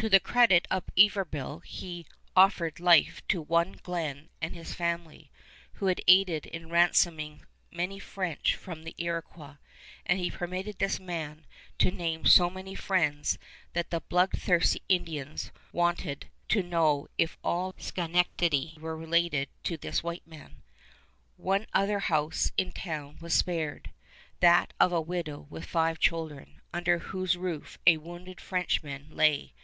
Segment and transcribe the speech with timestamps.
[0.00, 5.30] To the credit of Iberville he offered life to one Glenn and his family,
[5.74, 7.42] who had aided in ransoming
[7.72, 9.56] many French from the Iroquois,
[10.04, 11.46] and he permitted this man
[11.78, 13.38] to name so many friends
[13.72, 20.26] that the bloodthirsty Indians wanted to know if all Schenectady were related to this white
[20.26, 20.62] man.
[21.38, 23.90] One other house in the town was spared,
[24.40, 29.54] that of a widow with five children, under whose roof a wounded Frenchman lay.